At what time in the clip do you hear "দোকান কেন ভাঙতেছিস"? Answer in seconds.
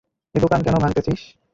0.39-1.21